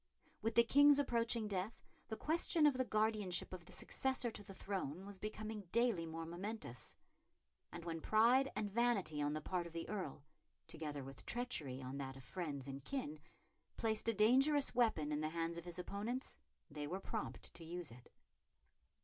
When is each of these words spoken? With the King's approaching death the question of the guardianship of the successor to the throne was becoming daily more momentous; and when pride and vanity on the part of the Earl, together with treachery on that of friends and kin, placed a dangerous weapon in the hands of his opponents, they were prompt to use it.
With 0.41 0.55
the 0.55 0.63
King's 0.63 0.97
approaching 0.97 1.47
death 1.47 1.85
the 2.07 2.17
question 2.17 2.65
of 2.65 2.73
the 2.73 2.83
guardianship 2.83 3.53
of 3.53 3.65
the 3.65 3.71
successor 3.71 4.31
to 4.31 4.41
the 4.41 4.51
throne 4.55 5.05
was 5.05 5.19
becoming 5.19 5.67
daily 5.71 6.07
more 6.07 6.25
momentous; 6.25 6.95
and 7.71 7.85
when 7.85 8.01
pride 8.01 8.51
and 8.55 8.71
vanity 8.71 9.21
on 9.21 9.33
the 9.33 9.41
part 9.41 9.67
of 9.67 9.73
the 9.73 9.87
Earl, 9.87 10.23
together 10.65 11.03
with 11.03 11.23
treachery 11.27 11.83
on 11.83 11.99
that 11.99 12.17
of 12.17 12.23
friends 12.23 12.67
and 12.67 12.83
kin, 12.83 13.19
placed 13.77 14.07
a 14.07 14.13
dangerous 14.15 14.73
weapon 14.73 15.11
in 15.11 15.21
the 15.21 15.29
hands 15.29 15.59
of 15.59 15.65
his 15.65 15.77
opponents, 15.77 16.39
they 16.71 16.87
were 16.87 16.99
prompt 16.99 17.53
to 17.53 17.63
use 17.63 17.91
it. 17.91 18.11